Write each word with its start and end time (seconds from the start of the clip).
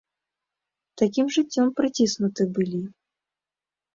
Такім 1.01 1.25
жыццём 1.35 1.67
прыціснуты 1.79 2.43
былі. 2.55 2.81